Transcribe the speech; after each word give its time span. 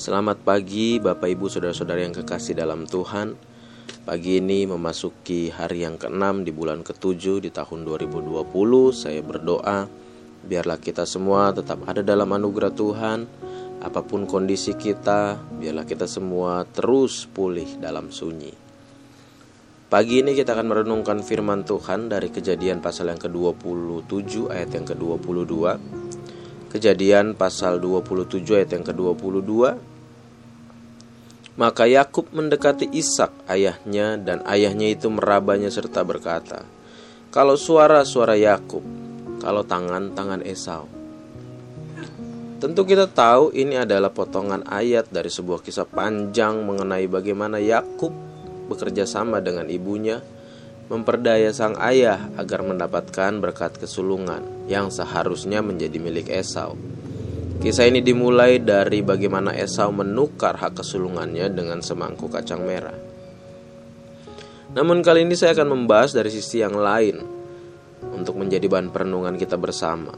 Selamat 0.00 0.40
pagi 0.40 0.96
Bapak 0.96 1.28
Ibu 1.28 1.52
Saudara-saudara 1.52 2.00
yang 2.00 2.16
kekasih 2.16 2.56
dalam 2.56 2.88
Tuhan. 2.88 3.36
Pagi 4.08 4.40
ini 4.40 4.64
memasuki 4.64 5.52
hari 5.52 5.84
yang 5.84 6.00
ke-6 6.00 6.40
di 6.40 6.56
bulan 6.56 6.80
ke-7 6.80 7.44
di 7.44 7.52
tahun 7.52 7.84
2020 7.84 8.48
Saya 8.96 9.20
berdoa 9.20 9.84
biarlah 10.40 10.80
kita 10.80 11.04
semua 11.04 11.52
tetap 11.52 11.84
ada 11.84 12.00
dalam 12.00 12.32
anugerah 12.32 12.72
Tuhan. 12.72 13.28
Apa 13.84 14.00
pun 14.00 14.24
kondisi 14.24 14.72
kita, 14.72 15.36
biarlah 15.36 15.84
kita 15.84 16.08
semua 16.08 16.64
terus 16.64 17.28
pulih 17.28 17.68
dalam 17.76 18.08
sunyi. 18.08 18.56
Pagi 19.92 20.24
ini 20.24 20.32
kita 20.32 20.56
akan 20.56 20.64
merenungkan 20.64 21.20
firman 21.20 21.68
Tuhan 21.68 22.08
dari 22.08 22.32
kejadian 22.32 22.80
pasal 22.80 23.12
yang 23.12 23.20
ke-27 23.20 24.48
ayat 24.48 24.80
yang 24.80 24.88
ke-22 24.88 25.76
Kejadian 26.70 27.34
pasal 27.34 27.82
27 27.82 28.46
ayat 28.54 28.70
yang 28.78 28.86
ke-22 28.86 29.50
maka 31.60 31.84
Yakub 31.84 32.32
mendekati 32.32 32.88
Ishak 32.88 33.44
ayahnya 33.44 34.16
dan 34.16 34.40
ayahnya 34.48 34.96
itu 34.96 35.12
merabanya 35.12 35.68
serta 35.68 36.00
berkata, 36.00 36.64
"Kalau 37.28 37.60
suara-suara 37.60 38.32
Yakub, 38.32 38.80
kalau 39.44 39.60
tangan-tangan 39.60 40.40
Esau." 40.40 40.88
Tentu 42.64 42.88
kita 42.88 43.12
tahu 43.12 43.52
ini 43.52 43.76
adalah 43.76 44.08
potongan 44.08 44.64
ayat 44.64 45.12
dari 45.12 45.28
sebuah 45.28 45.60
kisah 45.60 45.84
panjang 45.84 46.64
mengenai 46.64 47.04
bagaimana 47.08 47.60
Yakub 47.60 48.12
bekerja 48.72 49.04
sama 49.04 49.44
dengan 49.44 49.68
ibunya 49.68 50.24
memperdaya 50.88 51.52
sang 51.52 51.76
ayah 51.78 52.28
agar 52.40 52.64
mendapatkan 52.64 53.36
berkat 53.36 53.76
kesulungan 53.78 54.42
yang 54.66 54.88
seharusnya 54.88 55.60
menjadi 55.60 55.96
milik 56.02 56.28
Esau. 56.32 56.74
Kisah 57.60 57.92
ini 57.92 58.00
dimulai 58.00 58.56
dari 58.56 59.04
bagaimana 59.04 59.52
Esau 59.52 59.92
menukar 59.92 60.56
hak 60.56 60.80
kesulungannya 60.80 61.52
dengan 61.52 61.84
semangkuk 61.84 62.32
kacang 62.32 62.64
merah. 62.64 62.96
Namun 64.72 65.04
kali 65.04 65.28
ini 65.28 65.36
saya 65.36 65.52
akan 65.52 65.76
membahas 65.76 66.16
dari 66.16 66.32
sisi 66.32 66.64
yang 66.64 66.72
lain 66.72 67.20
untuk 68.16 68.40
menjadi 68.40 68.64
bahan 68.64 68.88
perenungan 68.88 69.36
kita 69.36 69.60
bersama. 69.60 70.16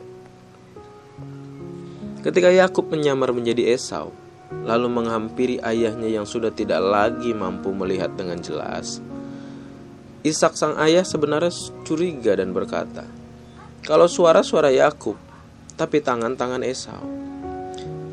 Ketika 2.22 2.54
Yakub 2.54 2.86
menyamar 2.94 3.34
menjadi 3.34 3.74
Esau, 3.74 4.14
lalu 4.62 4.86
menghampiri 4.86 5.58
ayahnya 5.66 6.06
yang 6.06 6.22
sudah 6.22 6.54
tidak 6.54 6.78
lagi 6.78 7.34
mampu 7.34 7.74
melihat 7.74 8.14
dengan 8.14 8.38
jelas, 8.38 9.02
Ishak 10.22 10.54
sang 10.54 10.78
ayah 10.78 11.02
sebenarnya 11.02 11.50
curiga 11.82 12.38
dan 12.38 12.54
berkata, 12.54 13.02
"Kalau 13.82 14.06
suara-suara 14.06 14.70
Yakub, 14.70 15.18
tapi 15.74 15.98
tangan-tangan 15.98 16.62
Esau." 16.62 17.21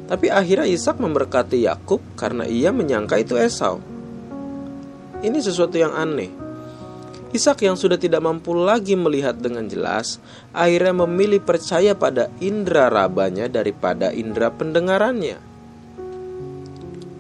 Tapi 0.09 0.25
akhirnya 0.33 0.65
Ishak 0.65 0.97
memberkati 0.97 1.69
Yakub 1.69 2.02
karena 2.17 2.49
ia 2.49 2.73
menyangka 2.73 3.21
itu 3.21 3.38
Esau. 3.38 3.77
Ini 5.21 5.38
sesuatu 5.38 5.77
yang 5.77 5.93
aneh. 5.93 6.33
Ishak 7.29 7.61
yang 7.61 7.77
sudah 7.77 7.93
tidak 7.93 8.25
mampu 8.25 8.57
lagi 8.57 8.97
melihat 8.97 9.37
dengan 9.37 9.69
jelas, 9.69 10.17
akhirnya 10.49 11.05
memilih 11.05 11.45
percaya 11.45 11.93
pada 11.93 12.25
indera 12.41 12.89
rabanya 12.89 13.45
daripada 13.45 14.09
indera 14.09 14.49
pendengarannya. 14.49 15.37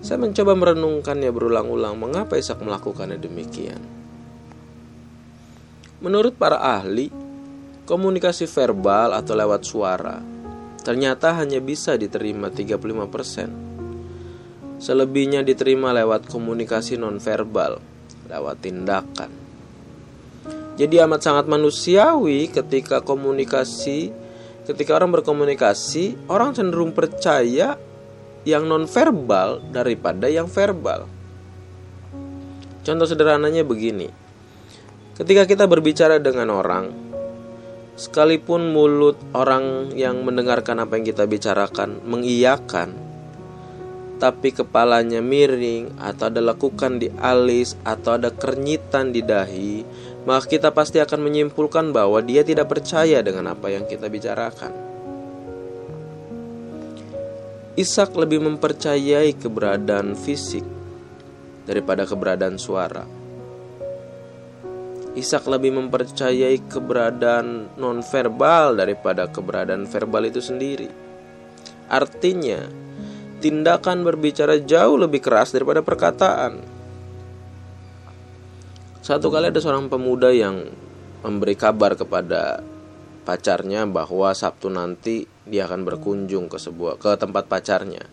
Saya 0.01 0.17
mencoba 0.17 0.57
merenungkannya 0.57 1.29
berulang-ulang 1.29 1.93
mengapa 1.93 2.41
Ishak 2.41 2.57
melakukannya 2.65 3.21
demikian. 3.21 3.77
Menurut 6.01 6.33
para 6.41 6.57
ahli, 6.57 7.13
komunikasi 7.85 8.49
verbal 8.49 9.13
atau 9.13 9.37
lewat 9.37 9.61
suara 9.61 10.38
ternyata 10.89 11.37
hanya 11.37 11.61
bisa 11.61 11.93
diterima 12.01 12.49
35%. 12.49 14.81
Selebihnya 14.81 15.45
diterima 15.45 15.93
lewat 15.93 16.25
komunikasi 16.25 16.97
nonverbal, 16.97 17.77
lewat 18.25 18.57
tindakan. 18.57 19.29
Jadi 20.81 20.97
amat 21.05 21.21
sangat 21.21 21.45
manusiawi 21.45 22.49
ketika 22.49 23.05
komunikasi, 23.05 24.09
ketika 24.65 24.97
orang 24.97 25.13
berkomunikasi, 25.13 26.25
orang 26.25 26.57
cenderung 26.57 26.97
percaya 26.97 27.77
yang 28.49 28.65
nonverbal 28.65 29.61
daripada 29.69 30.25
yang 30.25 30.49
verbal. 30.49 31.05
Contoh 32.81 33.05
sederhananya 33.05 33.61
begini. 33.61 34.09
Ketika 35.13 35.45
kita 35.45 35.69
berbicara 35.69 36.17
dengan 36.17 36.49
orang, 36.49 37.08
Sekalipun 37.99 38.71
mulut 38.71 39.19
orang 39.35 39.91
yang 39.91 40.23
mendengarkan 40.23 40.79
apa 40.79 40.95
yang 40.95 41.03
kita 41.03 41.27
bicarakan 41.27 41.99
mengiyakan, 42.07 42.95
tapi 44.23 44.55
kepalanya 44.55 45.19
miring 45.19 45.99
atau 45.99 46.31
ada 46.31 46.39
lekukan 46.39 46.95
di 46.95 47.11
alis 47.19 47.75
atau 47.83 48.15
ada 48.15 48.31
kernyitan 48.31 49.11
di 49.11 49.19
dahi, 49.19 49.83
maka 50.23 50.47
kita 50.47 50.71
pasti 50.71 51.03
akan 51.03 51.27
menyimpulkan 51.27 51.91
bahwa 51.91 52.23
dia 52.23 52.39
tidak 52.47 52.71
percaya 52.71 53.19
dengan 53.19 53.51
apa 53.51 53.67
yang 53.67 53.83
kita 53.83 54.07
bicarakan. 54.07 54.71
Ishak 57.75 58.15
lebih 58.15 58.39
mempercayai 58.47 59.35
keberadaan 59.35 60.15
fisik 60.15 60.63
daripada 61.67 62.07
keberadaan 62.07 62.55
suara. 62.55 63.18
Ishak 65.19 65.51
lebih 65.51 65.75
mempercayai 65.75 66.63
keberadaan 66.71 67.75
nonverbal 67.75 68.79
daripada 68.79 69.27
keberadaan 69.27 69.83
verbal 69.83 70.31
itu 70.31 70.39
sendiri. 70.39 70.87
Artinya, 71.91 72.63
tindakan 73.43 74.07
berbicara 74.07 74.63
jauh 74.63 74.95
lebih 74.95 75.19
keras 75.19 75.51
daripada 75.51 75.83
perkataan. 75.83 76.63
Satu 79.03 79.27
kali 79.27 79.51
ada 79.51 79.59
seorang 79.59 79.91
pemuda 79.91 80.31
yang 80.31 80.71
memberi 81.19 81.59
kabar 81.59 81.99
kepada 81.99 82.63
pacarnya 83.27 83.83
bahwa 83.83 84.31
Sabtu 84.31 84.71
nanti 84.71 85.27
dia 85.43 85.67
akan 85.67 85.83
berkunjung 85.83 86.47
ke 86.47 86.55
sebuah 86.55 86.95
ke 86.95 87.19
tempat 87.19 87.51
pacarnya. 87.51 88.07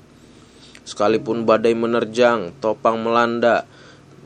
Sekalipun 0.82 1.46
badai 1.46 1.74
menerjang, 1.78 2.54
topang 2.58 2.98
melanda, 3.02 3.62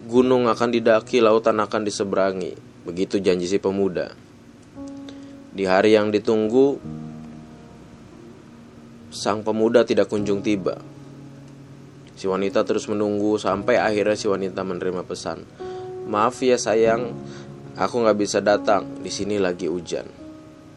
gunung 0.08 0.48
akan 0.48 0.68
didaki, 0.72 1.20
lautan 1.20 1.60
akan 1.60 1.84
diseberangi. 1.84 2.69
Begitu 2.88 3.20
janji 3.20 3.44
si 3.44 3.60
pemuda. 3.60 4.16
Di 5.50 5.68
hari 5.68 5.98
yang 5.98 6.08
ditunggu, 6.08 6.80
sang 9.10 9.42
pemuda 9.44 9.82
tidak 9.84 10.08
kunjung 10.08 10.40
tiba. 10.40 10.78
Si 12.16 12.24
wanita 12.30 12.64
terus 12.64 12.86
menunggu 12.88 13.36
sampai 13.36 13.76
akhirnya 13.80 14.16
si 14.16 14.30
wanita 14.30 14.64
menerima 14.64 15.02
pesan. 15.04 15.44
Maaf 16.08 16.40
ya 16.40 16.56
sayang, 16.56 17.12
aku 17.76 17.94
nggak 18.00 18.18
bisa 18.18 18.38
datang. 18.40 19.04
Di 19.04 19.12
sini 19.12 19.36
lagi 19.36 19.68
hujan. 19.68 20.08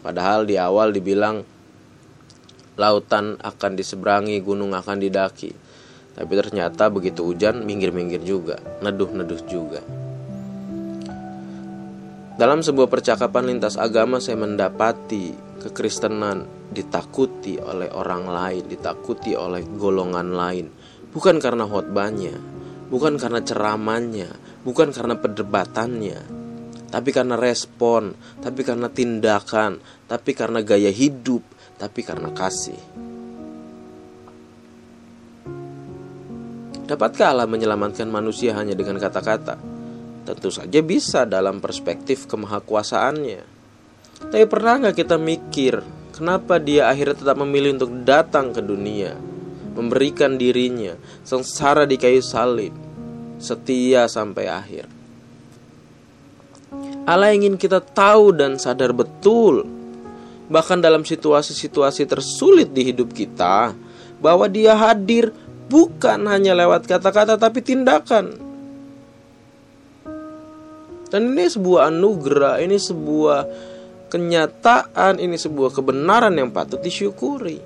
Padahal 0.04 0.44
di 0.44 0.60
awal 0.60 0.92
dibilang 0.92 1.40
lautan 2.76 3.40
akan 3.40 3.72
diseberangi, 3.80 4.44
gunung 4.44 4.76
akan 4.76 5.00
didaki. 5.00 5.52
Tapi 6.14 6.34
ternyata 6.36 6.92
begitu 6.92 7.26
hujan 7.26 7.64
minggir-minggir 7.64 8.22
juga, 8.22 8.60
neduh-neduh 8.84 9.42
juga. 9.48 10.03
Dalam 12.34 12.66
sebuah 12.66 12.90
percakapan 12.90 13.54
lintas 13.54 13.78
agama 13.78 14.18
saya 14.18 14.42
mendapati 14.42 15.38
kekristenan 15.62 16.66
ditakuti 16.74 17.62
oleh 17.62 17.94
orang 17.94 18.26
lain, 18.26 18.66
ditakuti 18.66 19.38
oleh 19.38 19.62
golongan 19.78 20.34
lain, 20.34 20.66
bukan 21.14 21.38
karena 21.38 21.70
khotbahnya, 21.70 22.34
bukan 22.90 23.22
karena 23.22 23.38
ceramahnya, 23.46 24.34
bukan 24.66 24.90
karena 24.90 25.14
perdebatannya, 25.22 26.20
tapi 26.90 27.10
karena 27.14 27.38
respon, 27.38 28.18
tapi 28.42 28.66
karena 28.66 28.90
tindakan, 28.90 29.78
tapi 30.10 30.34
karena 30.34 30.66
gaya 30.66 30.90
hidup, 30.90 31.46
tapi 31.78 32.02
karena 32.02 32.34
kasih. 32.34 32.82
Dapatkah 36.90 37.30
Allah 37.30 37.46
menyelamatkan 37.46 38.10
manusia 38.10 38.58
hanya 38.58 38.74
dengan 38.74 38.98
kata-kata? 38.98 39.73
Tentu 40.24 40.50
saja 40.52 40.80
bisa 40.80 41.28
dalam 41.28 41.60
perspektif 41.60 42.32
kemahakuasaannya. 42.32 43.42
Tapi 44.24 44.46
pernah 44.48 44.80
nggak 44.80 44.96
kita 44.96 45.20
mikir 45.20 45.84
kenapa 46.16 46.62
dia 46.62 46.88
akhirnya 46.88 47.20
tetap 47.20 47.38
memilih 47.44 47.76
untuk 47.76 47.92
datang 48.08 48.56
ke 48.56 48.64
dunia, 48.64 49.20
memberikan 49.76 50.40
dirinya, 50.40 50.96
sengsara 51.28 51.84
di 51.84 52.00
kayu 52.00 52.24
salib, 52.24 52.72
setia 53.42 54.08
sampai 54.08 54.46
akhir. 54.48 54.86
Allah 57.04 57.36
ingin 57.36 57.60
kita 57.60 57.84
tahu 57.84 58.32
dan 58.32 58.56
sadar 58.56 58.96
betul, 58.96 59.68
bahkan 60.48 60.80
dalam 60.80 61.04
situasi-situasi 61.04 62.08
tersulit 62.08 62.72
di 62.72 62.88
hidup 62.88 63.12
kita, 63.12 63.76
bahwa 64.24 64.48
Dia 64.48 64.80
hadir 64.80 65.36
bukan 65.68 66.32
hanya 66.32 66.56
lewat 66.56 66.88
kata-kata 66.88 67.36
tapi 67.36 67.60
tindakan. 67.60 68.40
Dan 71.14 71.38
ini 71.38 71.46
sebuah 71.46 71.94
anugerah, 71.94 72.58
ini 72.66 72.82
sebuah 72.82 73.46
kenyataan, 74.10 75.22
ini 75.22 75.38
sebuah 75.38 75.70
kebenaran 75.70 76.34
yang 76.34 76.50
patut 76.50 76.82
disyukuri. 76.82 77.62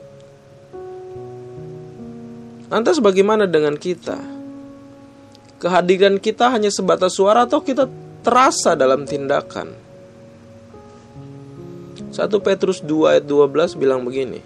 Lantas 2.67 2.99
bagaimana 2.99 3.47
dengan 3.47 3.79
kita? 3.79 4.19
Kehadiran 5.63 6.19
kita 6.19 6.51
hanya 6.51 6.67
sebatas 6.67 7.15
suara 7.15 7.47
atau 7.47 7.63
kita 7.63 7.87
terasa 8.19 8.75
dalam 8.75 9.07
tindakan? 9.07 9.71
1 12.11 12.27
Petrus 12.43 12.83
2 12.83 13.15
ayat 13.15 13.23
12 13.23 13.79
bilang 13.79 14.03
begini. 14.03 14.43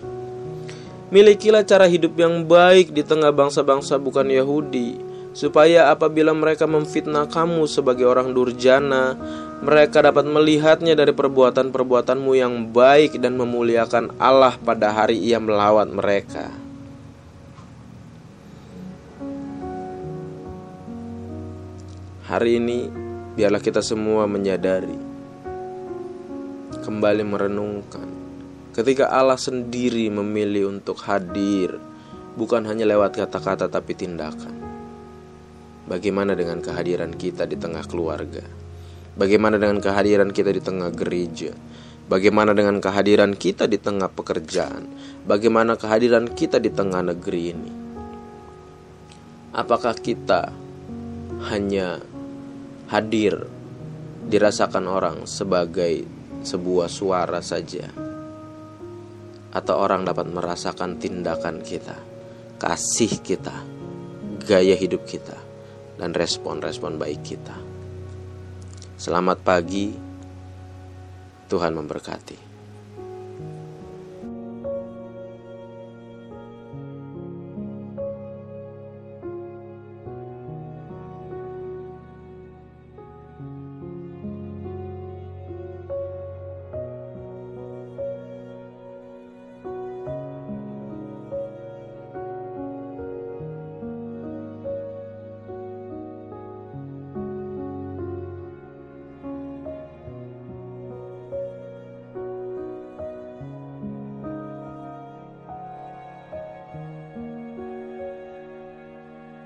Milikilah 1.09 1.65
cara 1.65 1.89
hidup 1.89 2.13
yang 2.21 2.45
baik 2.45 2.93
di 2.93 3.01
tengah 3.01 3.33
bangsa-bangsa 3.33 3.97
bukan 3.97 4.29
Yahudi, 4.29 5.10
supaya 5.31 5.91
apabila 5.91 6.35
mereka 6.35 6.67
memfitnah 6.67 7.27
kamu 7.31 7.63
sebagai 7.67 8.03
orang 8.03 8.35
durjana, 8.35 9.15
mereka 9.63 10.03
dapat 10.03 10.27
melihatnya 10.27 10.97
dari 10.97 11.13
perbuatan-perbuatanmu 11.15 12.31
yang 12.35 12.73
baik 12.73 13.21
dan 13.21 13.37
memuliakan 13.39 14.17
Allah 14.19 14.57
pada 14.59 14.91
hari 14.91 15.21
ia 15.21 15.39
melawat 15.39 15.87
mereka. 15.93 16.51
Hari 22.31 22.63
ini, 22.63 22.87
biarlah 23.35 23.59
kita 23.59 23.83
semua 23.83 24.23
menyadari, 24.23 24.95
kembali 26.79 27.27
merenungkan, 27.27 28.07
ketika 28.71 29.11
Allah 29.11 29.35
sendiri 29.35 30.07
memilih 30.07 30.71
untuk 30.71 30.95
hadir, 31.03 31.75
bukan 32.39 32.63
hanya 32.63 32.87
lewat 32.87 33.19
kata-kata, 33.19 33.67
tapi 33.67 33.99
tindakan. 33.99 34.70
Bagaimana 35.91 36.39
dengan 36.39 36.63
kehadiran 36.63 37.11
kita 37.11 37.43
di 37.43 37.59
tengah 37.59 37.83
keluarga? 37.83 38.39
Bagaimana 39.19 39.59
dengan 39.59 39.83
kehadiran 39.83 40.31
kita 40.31 40.55
di 40.55 40.63
tengah 40.63 40.87
gereja? 40.95 41.51
Bagaimana 42.07 42.55
dengan 42.55 42.79
kehadiran 42.79 43.35
kita 43.35 43.67
di 43.67 43.75
tengah 43.75 44.07
pekerjaan? 44.07 44.87
Bagaimana 45.27 45.75
kehadiran 45.75 46.31
kita 46.31 46.63
di 46.63 46.71
tengah 46.71 47.03
negeri 47.03 47.43
ini? 47.51 47.71
Apakah 49.51 49.91
kita 49.99 50.55
hanya 51.51 51.99
hadir 52.87 53.51
dirasakan 54.31 54.87
orang 54.87 55.27
sebagai 55.27 56.07
sebuah 56.47 56.87
suara 56.87 57.43
saja, 57.43 57.91
atau 59.51 59.75
orang 59.75 60.07
dapat 60.07 60.31
merasakan 60.31 61.03
tindakan 61.03 61.59
kita, 61.59 61.99
kasih 62.63 63.11
kita, 63.19 63.59
gaya 64.47 64.79
hidup 64.79 65.03
kita, 65.03 65.50
dan 65.97 66.13
respon-respon 66.13 66.99
baik 66.99 67.21
kita. 67.23 67.57
Selamat 68.99 69.41
pagi, 69.41 69.91
Tuhan 71.49 71.73
memberkati. 71.73 72.50